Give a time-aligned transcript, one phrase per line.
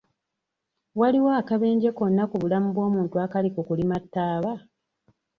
[0.99, 4.53] Waliwo akabenje konna ku bulamu bw'omuntu akali mu kulima taaba?